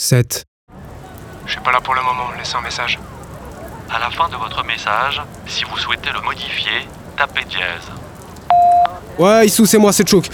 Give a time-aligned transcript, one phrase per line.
[0.00, 0.44] 7.
[1.44, 2.98] Je suis pas là pour le moment, laissez un message.
[3.94, 6.88] À la fin de votre message, si vous souhaitez le modifier,
[7.18, 7.90] tapez dièse.
[9.18, 10.26] Ouais, Issou, c'est moi, c'est Chouk.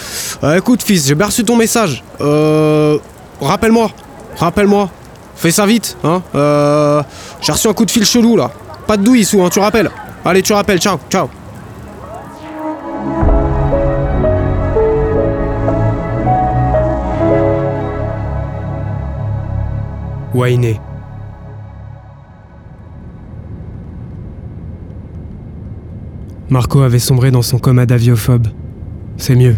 [0.45, 2.05] Euh, écoute, fils, j'ai bien reçu ton message.
[2.21, 2.99] Euh.
[3.41, 3.91] Rappelle-moi.
[4.37, 4.89] Rappelle-moi.
[5.35, 6.23] Fais ça vite, hein.
[6.37, 7.03] Euh.
[7.41, 8.53] J'ai reçu un coup de fil chelou, là.
[8.87, 9.91] Pas de douille, Issou, hein, tu rappelles.
[10.25, 11.29] Allez, tu rappelles, ciao, ciao.
[26.51, 28.49] Marco avait sombré dans son coma d'aviophobe.
[29.17, 29.57] C'est mieux.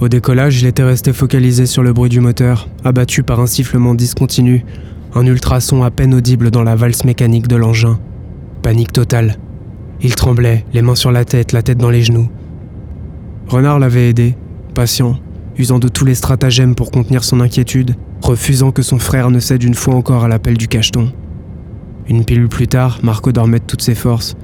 [0.00, 3.94] Au décollage, il était resté focalisé sur le bruit du moteur, abattu par un sifflement
[3.94, 4.64] discontinu,
[5.14, 7.98] un ultrason à peine audible dans la valse mécanique de l'engin.
[8.62, 9.36] Panique totale.
[10.00, 12.28] Il tremblait, les mains sur la tête, la tête dans les genoux.
[13.48, 14.36] Renard l'avait aidé,
[14.74, 15.18] patient,
[15.58, 19.62] usant de tous les stratagèmes pour contenir son inquiétude, refusant que son frère ne cède
[19.62, 21.12] une fois encore à l'appel du cacheton.
[22.08, 24.34] Une pilule plus tard, Marco dormait de toutes ses forces.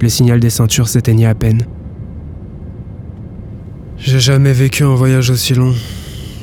[0.00, 1.62] Le signal des ceintures s'éteignait à peine.
[3.98, 5.72] J'ai jamais vécu un voyage aussi long.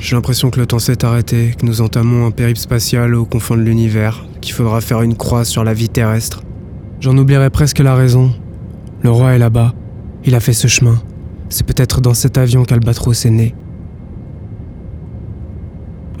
[0.00, 3.56] J'ai l'impression que le temps s'est arrêté, que nous entamons un périple spatial aux confins
[3.56, 6.42] de l'univers, qu'il faudra faire une croix sur la vie terrestre.
[7.00, 8.32] J'en oublierais presque la raison.
[9.02, 9.72] Le roi est là-bas.
[10.24, 11.00] Il a fait ce chemin.
[11.48, 13.54] C'est peut-être dans cet avion qu'Albatros est né.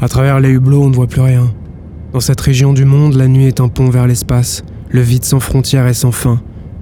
[0.00, 1.52] À travers les hublots, on ne voit plus rien.
[2.12, 5.40] Dans cette région du monde, la nuit est un pont vers l'espace, le vide sans
[5.40, 6.40] frontières et sans fin.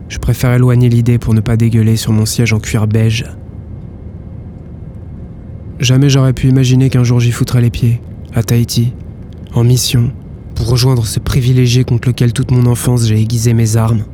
[0.08, 3.24] Je préfère éloigner l'idée pour ne pas dégueuler sur mon siège en cuir beige.
[5.78, 8.00] Jamais j'aurais pu imaginer qu'un jour j'y foutrais les pieds,
[8.34, 8.92] à Tahiti,
[9.54, 10.12] en mission,
[10.54, 14.04] pour rejoindre ce privilégié contre lequel toute mon enfance j'ai aiguisé mes armes.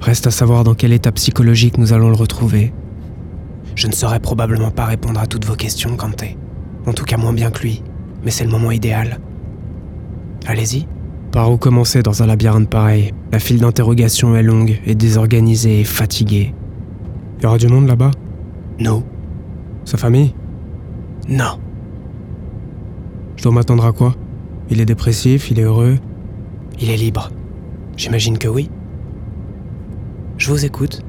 [0.00, 2.72] Reste à savoir dans quel état psychologique nous allons le retrouver.
[3.74, 6.36] Je ne saurais probablement pas répondre à toutes vos questions, Kanté.
[6.86, 7.82] En tout cas moins bien que lui,
[8.24, 9.18] mais c'est le moment idéal.
[10.46, 10.86] Allez-y.
[11.30, 13.12] Par où commencer dans un labyrinthe pareil?
[13.32, 16.54] La file d'interrogation est longue et désorganisée et fatiguée.
[17.42, 18.10] Y aura du monde là-bas?
[18.78, 19.02] Non.
[19.84, 20.34] Sa famille?
[21.28, 21.58] Non.
[23.36, 24.14] Je dois m'attendre à quoi?
[24.70, 25.98] Il est dépressif, il est heureux?
[26.80, 27.30] Il est libre.
[27.96, 28.70] J'imagine que oui.
[30.38, 31.02] Je vous écoute.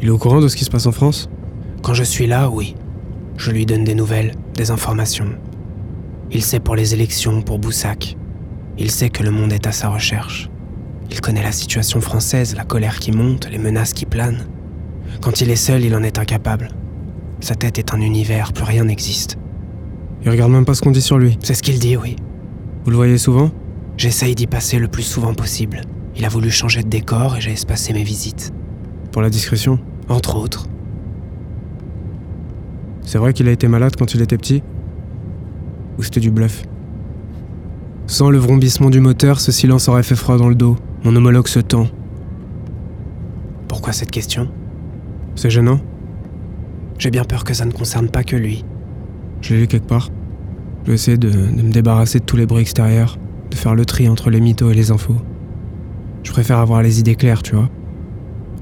[0.00, 1.28] Il est au courant de ce qui se passe en France?
[1.82, 2.76] Quand je suis là, oui.
[3.36, 5.30] Je lui donne des nouvelles, des informations.
[6.30, 8.16] Il sait pour les élections, pour Boussac.
[8.78, 10.50] Il sait que le monde est à sa recherche.
[11.10, 14.46] Il connaît la situation française, la colère qui monte, les menaces qui planent.
[15.20, 16.70] Quand il est seul, il en est incapable.
[17.40, 19.36] Sa tête est un univers, plus rien n'existe.
[20.24, 21.38] Il regarde même pas ce qu'on dit sur lui.
[21.42, 22.16] C'est ce qu'il dit, oui.
[22.84, 23.50] Vous le voyez souvent?
[23.96, 25.82] J'essaye d'y passer le plus souvent possible.
[26.16, 28.52] Il a voulu changer de décor et j'ai espacé mes visites.
[29.12, 29.78] Pour la discrétion?
[30.08, 30.66] Entre autres.
[33.04, 34.62] C'est vrai qu'il a été malade quand il était petit
[35.98, 36.64] Ou c'était du bluff
[38.06, 40.76] Sans le vrombissement du moteur, ce silence aurait fait froid dans le dos.
[41.04, 41.86] Mon homologue se tend.
[43.68, 44.48] Pourquoi cette question?
[45.36, 45.80] C'est gênant?
[46.98, 48.64] J'ai bien peur que ça ne concerne pas que lui.
[49.42, 50.08] Je l'ai lu quelque part.
[50.84, 53.18] Je vais essayer de, me débarrasser de tous les bruits extérieurs,
[53.50, 55.16] de faire le tri entre les mythos et les infos.
[56.22, 57.68] Je préfère avoir les idées claires, tu vois.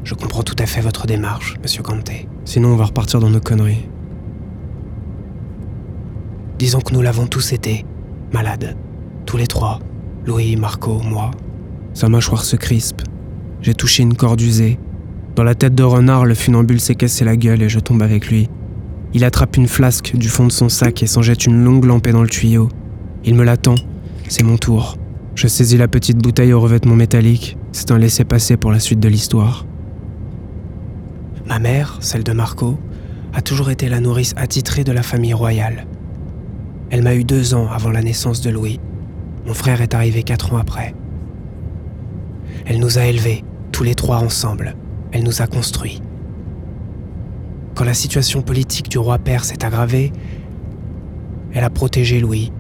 [0.02, 2.28] Je comprends tout à fait votre démarche, monsieur Kanté.
[2.44, 3.88] Sinon, on va repartir dans nos conneries.
[6.62, 7.84] Disons que nous l'avons tous été,
[8.33, 8.77] malades.
[9.27, 9.81] Tous les trois.
[10.25, 11.33] Louis, Marco, moi.
[11.93, 13.03] Sa mâchoire se crispe.
[13.62, 14.78] J'ai touché une corde usée.
[15.34, 18.28] Dans la tête de renard, le funambule s'est cassé la gueule et je tombe avec
[18.28, 18.49] lui.
[19.12, 22.12] Il attrape une flasque du fond de son sac et s'en jette une longue lampée
[22.12, 22.69] dans le tuyau.
[23.25, 23.75] Il me l'attend.
[24.29, 24.99] C'est mon tour.
[25.34, 27.59] Je saisis la petite bouteille au revêtement métallique.
[27.73, 29.67] C'est un laissez-passer pour la suite de l'histoire.
[31.44, 32.79] Ma mère, celle de Marco,
[33.34, 35.87] a toujours été la nourrice attitrée de la famille royale.
[36.92, 38.78] Elle m'a eu deux ans avant la naissance de Louis.
[39.47, 40.94] Mon frère est arrivé quatre ans après.
[42.66, 44.76] Elle nous a élevés, tous les trois ensemble.
[45.10, 46.02] Elle nous a construits.
[47.75, 50.12] Quand la situation politique du roi père s'est aggravée,
[51.54, 52.52] elle a protégé Louis,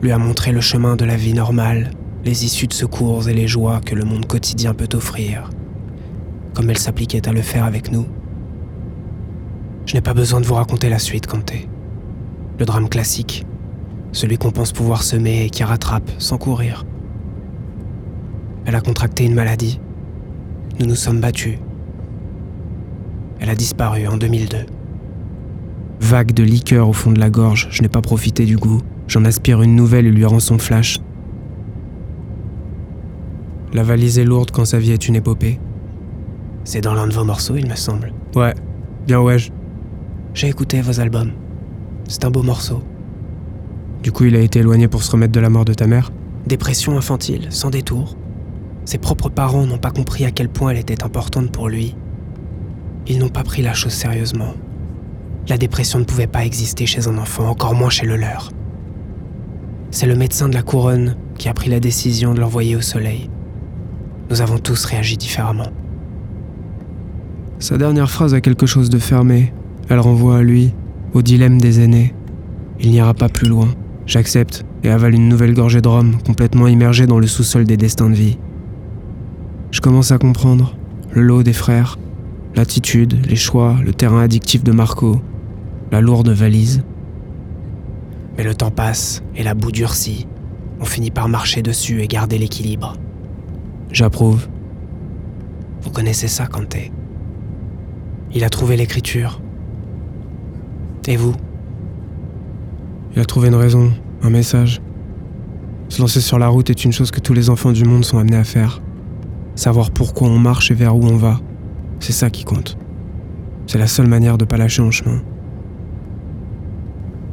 [0.00, 1.90] lui a montré le chemin de la vie normale,
[2.24, 5.50] les issues de secours et les joies que le monde quotidien peut offrir,
[6.54, 8.06] comme elle s'appliquait à le faire avec nous.
[9.84, 11.68] Je n'ai pas besoin de vous raconter la suite, Kanté.
[12.58, 13.44] Le drame classique,
[14.12, 16.84] celui qu'on pense pouvoir semer et qui rattrape sans courir.
[18.66, 19.80] Elle a contracté une maladie.
[20.78, 21.58] Nous nous sommes battus.
[23.40, 24.58] Elle a disparu en 2002.
[26.00, 28.80] Vague de liqueur au fond de la gorge, je n'ai pas profité du goût.
[29.06, 31.00] J'en aspire une nouvelle et lui rends son flash.
[33.72, 35.60] La valise est lourde quand sa vie est une épopée.
[36.64, 38.12] C'est dans l'un de vos morceaux, il me semble.
[38.34, 38.54] Ouais,
[39.06, 39.36] bien ouais.
[40.34, 41.32] J'ai écouté vos albums.
[42.08, 42.82] C'est un beau morceau.
[44.02, 46.10] Du coup, il a été éloigné pour se remettre de la mort de ta mère
[46.46, 48.16] Dépression infantile, sans détour.
[48.86, 51.94] Ses propres parents n'ont pas compris à quel point elle était importante pour lui.
[53.06, 54.54] Ils n'ont pas pris la chose sérieusement.
[55.48, 58.50] La dépression ne pouvait pas exister chez un enfant, encore moins chez le leur.
[59.90, 63.28] C'est le médecin de la couronne qui a pris la décision de l'envoyer au soleil.
[64.30, 65.68] Nous avons tous réagi différemment.
[67.58, 69.52] Sa dernière phrase a quelque chose de fermé.
[69.88, 70.72] Elle renvoie à lui,
[71.12, 72.14] au dilemme des aînés.
[72.78, 73.68] Il n'ira pas plus loin.
[74.10, 78.10] J'accepte et avale une nouvelle gorgée de rhum, complètement immergée dans le sous-sol des destins
[78.10, 78.38] de vie.
[79.70, 80.74] Je commence à comprendre
[81.12, 81.96] le lot des frères,
[82.56, 85.20] l'attitude, les choix, le terrain addictif de Marco,
[85.92, 86.82] la lourde valise.
[88.36, 90.26] Mais le temps passe et la boue durcit.
[90.80, 92.94] On finit par marcher dessus et garder l'équilibre.
[93.92, 94.48] J'approuve.
[95.82, 96.90] Vous connaissez ça, Kanté
[98.34, 99.40] Il a trouvé l'écriture.
[101.06, 101.36] Et vous?
[103.14, 103.92] Il a trouvé une raison,
[104.22, 104.80] un message.
[105.88, 108.18] Se lancer sur la route est une chose que tous les enfants du monde sont
[108.18, 108.80] amenés à faire.
[109.56, 111.40] Savoir pourquoi on marche et vers où on va,
[111.98, 112.78] c'est ça qui compte.
[113.66, 115.20] C'est la seule manière de pas lâcher en chemin.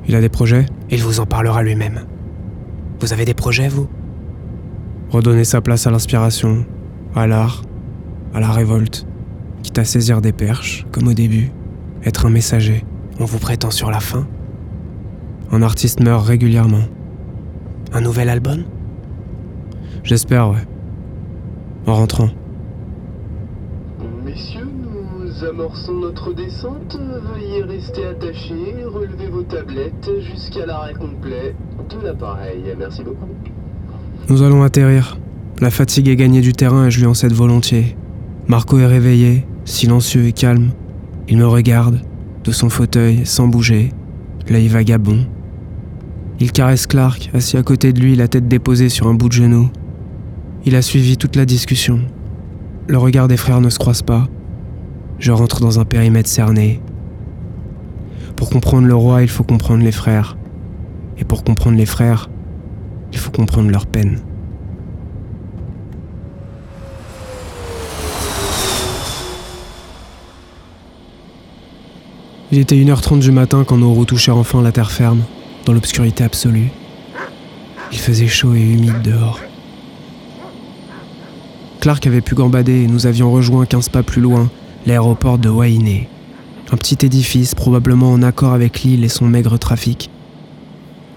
[0.07, 0.65] Il a des projets?
[0.89, 2.01] Il vous en parlera lui-même.
[2.99, 3.87] Vous avez des projets, vous?
[5.09, 6.65] Redonner sa place à l'inspiration,
[7.15, 7.61] à l'art,
[8.33, 9.05] à la révolte,
[9.61, 11.51] quitte à saisir des perches, comme au début,
[12.03, 12.83] être un messager.
[13.19, 14.27] On vous prétend sur la fin?
[15.51, 16.83] Un artiste meurt régulièrement.
[17.93, 18.63] Un nouvel album?
[20.03, 20.67] J'espère, ouais.
[21.85, 22.29] En rentrant.
[24.25, 24.67] Messieurs,
[25.21, 26.99] nous amorçons notre descente.
[27.33, 31.55] Veuillez rester attachés, relevez vos tablettes jusqu'à l'arrêt complet
[31.89, 32.63] de l'appareil.
[32.77, 33.29] Merci beaucoup.
[34.29, 35.17] Nous allons atterrir.
[35.61, 37.95] La fatigue est gagnée du terrain et je lui en cède volontiers.
[38.47, 40.71] Marco est réveillé, silencieux et calme.
[41.29, 42.01] Il me regarde,
[42.43, 43.91] de son fauteuil, sans bouger,
[44.49, 45.25] l'œil vagabond.
[46.39, 49.33] Il caresse Clark, assis à côté de lui, la tête déposée sur un bout de
[49.33, 49.71] genou.
[50.65, 51.99] Il a suivi toute la discussion.
[52.87, 54.27] Le regard des frères ne se croise pas.
[55.17, 56.79] Je rentre dans un périmètre cerné.
[58.35, 60.37] Pour comprendre le roi, il faut comprendre les frères.
[61.17, 62.29] Et pour comprendre les frères,
[63.11, 64.19] il faut comprendre leur peine.
[72.51, 75.23] Il était 1h30 du matin quand nos roues touchèrent enfin la terre ferme,
[75.67, 76.69] dans l'obscurité absolue.
[77.91, 79.39] Il faisait chaud et humide dehors.
[81.81, 84.49] Clark avait pu gambader et nous avions rejoint 15 pas plus loin
[84.85, 86.07] l'aéroport de Wainé.
[86.71, 90.09] Un petit édifice probablement en accord avec l'île et son maigre trafic.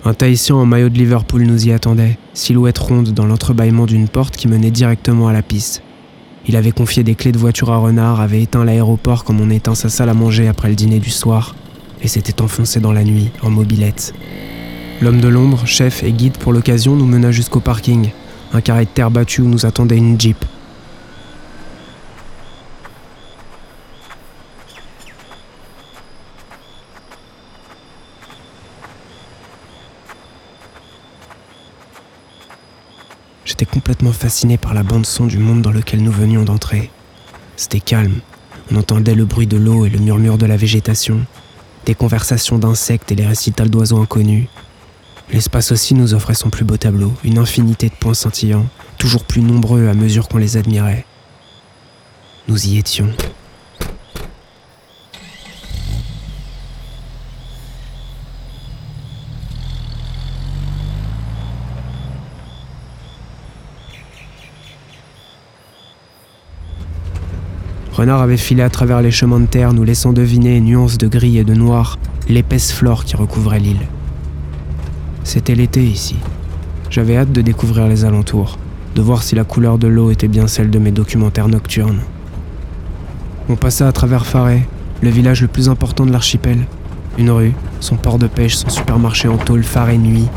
[0.05, 4.37] Un Tahitien en maillot de Liverpool nous y attendait, silhouette ronde dans l'entrebâillement d'une porte
[4.37, 5.83] qui menait directement à la piste.
[6.49, 9.77] Il avait confié des clés de voiture à Renard, avait éteint l'aéroport comme on éteint
[9.77, 11.55] sa salle à manger après le dîner du soir,
[12.03, 14.15] et s'était enfoncé dans la nuit, en mobilette.
[15.01, 18.11] L'homme de l'ombre, chef et guide pour l'occasion, nous mena jusqu'au parking,
[18.53, 20.45] un carré de terre battue où nous attendait une Jeep.
[33.45, 36.91] J'étais complètement fasciné par la bande-son du monde dans lequel nous venions d'entrer.
[37.57, 38.21] C'était calme.
[38.73, 41.27] On entendait le bruit de l'eau et le murmure de la végétation,
[41.91, 44.47] des conversations d'insectes et les récitals d'oiseaux inconnus.
[45.33, 48.67] L'espace aussi nous offrait son plus beau tableau, une infinité de points scintillants,
[48.97, 51.05] toujours plus nombreux à mesure qu'on les admirait.
[52.47, 53.09] Nous y étions.
[68.01, 71.37] Renard avait filé à travers les chemins de terre, nous laissant deviner, nuances de gris
[71.37, 71.99] et de noir,
[72.31, 73.87] l'épaisse flore qui recouvrait l'île.
[75.23, 76.17] C'était l'été ici.
[76.89, 78.57] J'avais hâte de découvrir les alentours,
[78.95, 82.01] de voir si la couleur de l'eau était bien celle de mes documentaires nocturnes.
[83.51, 84.63] On passa à travers Faray,
[85.03, 86.65] le village le plus important de l'archipel.
[87.19, 90.29] Une rue, son port de pêche, son supermarché en tôle et nuit,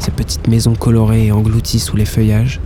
[0.00, 2.58] ses petites maisons colorées et englouties sous les feuillages.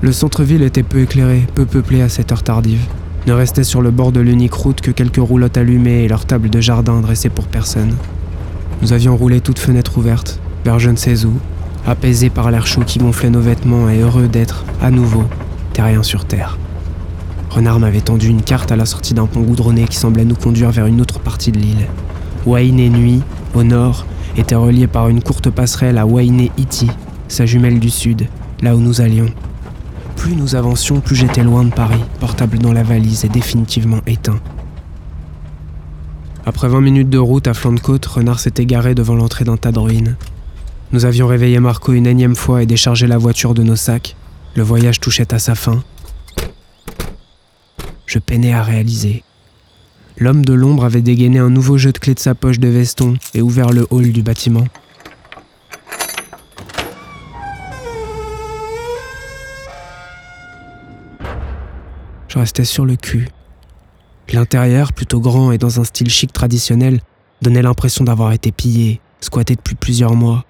[0.00, 2.86] Le centre-ville était peu éclairé, peu peuplé à cette heure tardive.
[3.24, 6.50] Ne restait sur le bord de l'unique route que quelques roulottes allumées et leur table
[6.50, 7.94] de jardin dressée pour personne.
[8.80, 11.32] Nous avions roulé toutes fenêtres ouvertes, vers je ne sais où,
[11.86, 15.22] apaisés par l'air chaud qui gonflait nos vêtements et heureux d'être, à nouveau,
[15.72, 16.58] terriens sur terre.
[17.48, 20.72] Renard m'avait tendu une carte à la sortie d'un pont goudronné qui semblait nous conduire
[20.72, 21.86] vers une autre partie de l'île.
[22.44, 23.22] Wainé Nuit,
[23.54, 24.04] au nord,
[24.36, 26.90] était relié par une courte passerelle à Wainé Iti,
[27.28, 28.26] sa jumelle du sud,
[28.62, 29.30] là où nous allions.
[30.16, 34.40] Plus nous avancions, plus j'étais loin de Paris, portable dans la valise et définitivement éteint.
[36.44, 39.56] Après 20 minutes de route à flanc de côte, Renard s'était garé devant l'entrée d'un
[39.56, 40.16] tas de ruines.
[40.92, 44.16] Nous avions réveillé Marco une énième fois et déchargé la voiture de nos sacs.
[44.56, 45.82] Le voyage touchait à sa fin.
[48.06, 49.22] Je peinais à réaliser.
[50.18, 53.14] L'homme de l'ombre avait dégainé un nouveau jeu de clés de sa poche de veston
[53.34, 54.66] et ouvert le hall du bâtiment.
[62.32, 63.28] Je restais sur le cul.
[64.32, 67.02] L'intérieur, plutôt grand et dans un style chic traditionnel,
[67.42, 70.46] donnait l'impression d'avoir été pillé, squatté depuis plusieurs mois.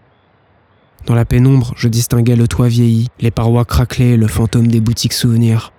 [1.06, 5.12] Dans la pénombre, je distinguais le toit vieilli, les parois craquelées, le fantôme des boutiques
[5.12, 5.72] souvenirs.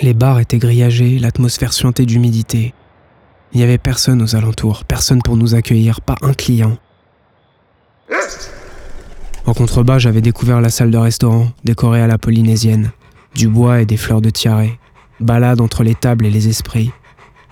[0.00, 2.72] Les bars étaient grillagés, l'atmosphère suintée d'humidité.
[3.52, 6.76] Il n'y avait personne aux alentours, personne pour nous accueillir, pas un client.
[9.46, 12.92] En contrebas, j'avais découvert la salle de restaurant, décorée à la polynésienne.
[13.34, 14.76] Du bois et des fleurs de tiare.
[15.20, 16.90] Balade entre les tables et les esprits.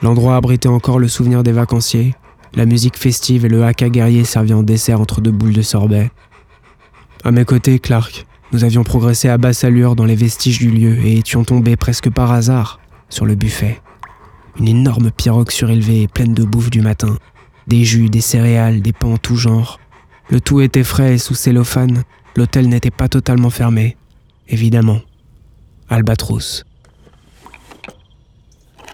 [0.02, 2.14] L'endroit abritait encore le souvenir des vacanciers,
[2.54, 6.10] la musique festive et le haka guerrier servi en dessert entre deux boules de sorbet.
[7.24, 8.26] À mes côtés, Clark.
[8.52, 12.08] Nous avions progressé à basse allure dans les vestiges du lieu et étions tombés presque
[12.08, 13.80] par hasard sur le buffet.
[14.58, 17.18] Une énorme pirogue surélevée et pleine de bouffe du matin.
[17.66, 19.78] Des jus, des céréales, des pains tout genre.
[20.30, 22.04] Le tout était frais et sous cellophane.
[22.36, 23.96] L'hôtel n'était pas totalement fermé.
[24.48, 25.00] Évidemment.
[25.90, 26.64] Albatros.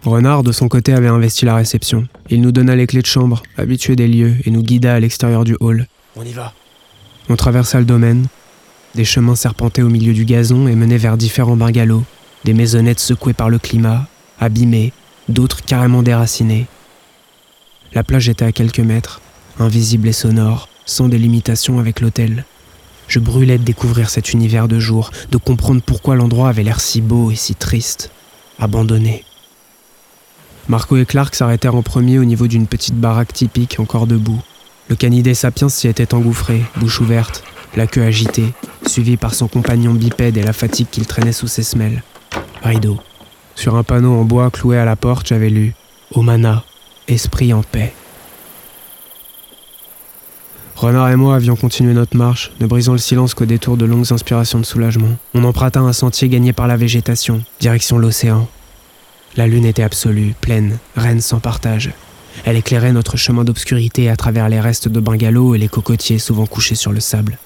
[0.04, 2.06] Renard, de son côté, avait investi la réception.
[2.28, 5.44] Il nous donna les clés de chambre, habitué des lieux, et nous guida à l'extérieur
[5.44, 5.86] du hall.
[6.16, 6.52] On y va.
[7.28, 8.26] On traversa le domaine.
[8.94, 12.04] Des chemins serpentaient au milieu du gazon et menaient vers différents bungalows.
[12.44, 14.06] Des maisonnettes secouées par le climat,
[14.38, 14.92] abîmées,
[15.28, 16.66] d'autres carrément déracinées.
[17.94, 19.22] La plage était à quelques mètres,
[19.58, 22.44] invisible et sonore, sans délimitation avec l'hôtel.
[23.08, 27.00] Je brûlais de découvrir cet univers de jour, de comprendre pourquoi l'endroit avait l'air si
[27.00, 28.10] beau et si triste,
[28.58, 29.24] abandonné.
[30.68, 34.40] Marco et Clark s'arrêtèrent en premier au niveau d'une petite baraque typique encore debout.
[34.88, 37.44] Le canidé sapiens s'y était engouffré, bouche ouverte,
[37.76, 38.52] la queue agitée,
[38.86, 42.02] suivi par son compagnon bipède et la fatigue qu'il traînait sous ses semelles.
[42.62, 42.98] Rideau.
[43.54, 45.74] Sur un panneau en bois cloué à la porte, j'avais lu
[46.14, 46.64] Omana,
[47.08, 47.92] esprit en paix.
[50.76, 54.12] Renard et moi avions continué notre marche, ne brisant le silence qu'au détour de longues
[54.12, 55.16] inspirations de soulagement.
[55.34, 58.48] On emprunta un sentier gagné par la végétation, direction l'océan.
[59.36, 61.90] La lune était absolue, pleine, reine sans partage.
[62.44, 66.46] Elle éclairait notre chemin d'obscurité à travers les restes de bungalows et les cocotiers souvent
[66.46, 67.38] couchés sur le sable.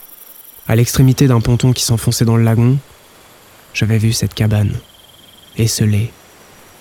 [0.66, 2.76] À l'extrémité d'un ponton qui s'enfonçait dans le lagon,
[3.73, 4.75] j'avais vu cette cabane,
[5.57, 6.11] esselée,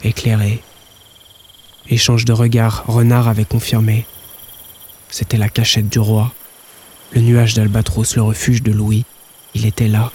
[0.03, 0.61] éclairée.
[1.89, 4.05] Échange de regards, Renard avait confirmé.
[5.09, 6.33] C'était la cachette du roi.
[7.13, 9.05] Le nuage d'Albatros, le refuge de Louis,
[9.53, 10.11] il était là,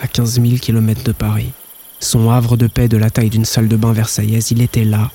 [0.00, 1.52] à 15 000 kilomètres de Paris.
[2.04, 5.10] Son havre de paix de la taille d'une salle de bain versaillaise, il était là,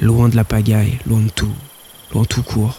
[0.00, 1.50] loin de la pagaille, loin de tout,
[2.12, 2.78] loin tout court.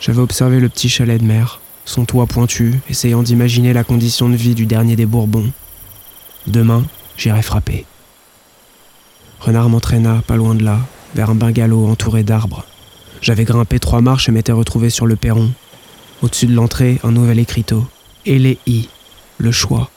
[0.00, 4.36] J'avais observé le petit chalet de mer, son toit pointu, essayant d'imaginer la condition de
[4.36, 5.52] vie du dernier des Bourbons.
[6.46, 6.82] Demain,
[7.18, 7.84] j'irai frapper.
[9.40, 10.78] Renard m'entraîna, pas loin de là,
[11.14, 12.64] vers un bungalow entouré d'arbres.
[13.20, 15.52] J'avais grimpé trois marches et m'étais retrouvé sur le perron.
[16.22, 17.86] Au-dessus de l'entrée, un nouvel écriteau.
[18.24, 18.88] Les i,
[19.36, 19.90] le choix.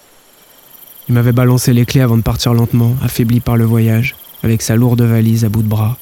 [1.07, 4.75] Il m'avait balancé les clés avant de partir lentement, affaibli par le voyage, avec sa
[4.75, 5.97] lourde valise à bout de bras.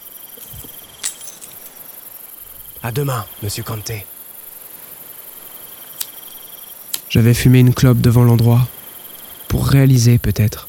[2.82, 4.06] À demain, monsieur Kanté.
[7.10, 8.68] J'avais fumé une clope devant l'endroit,
[9.48, 10.68] pour réaliser peut-être.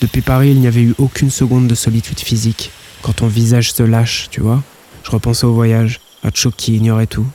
[0.00, 2.70] Depuis Paris, il n'y avait eu aucune seconde de solitude physique,
[3.02, 4.62] quand ton visage se lâche, tu vois.
[5.04, 7.26] Je repensais au voyage, à Tchok qui ignorait tout.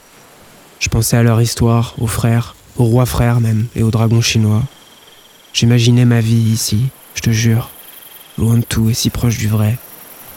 [0.79, 4.63] Je pensais à leur histoire, aux frères, aux rois frères même, et aux dragons chinois.
[5.53, 7.72] J'imaginais ma vie ici, je te jure,
[8.38, 9.77] loin de tout et si proche du vrai.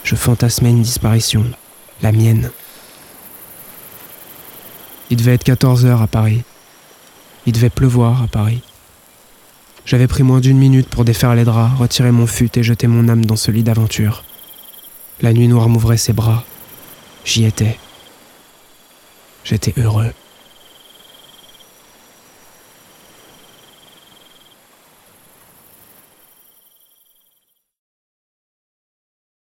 [0.02, 1.44] Je fantasmais une disparition,
[2.02, 2.50] la mienne.
[5.10, 6.42] Il devait être 14 heures à Paris.
[7.46, 8.62] Il devait pleuvoir à Paris.
[9.86, 13.08] J'avais pris moins d'une minute pour défaire les draps, retirer mon fut et jeter mon
[13.08, 14.24] âme dans ce lit d'aventure.
[15.20, 16.44] La nuit noire m'ouvrait ses bras.
[17.24, 17.78] J'y étais.
[19.44, 20.12] J'étais heureux.